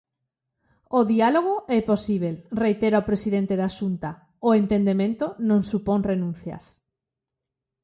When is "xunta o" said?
3.77-4.49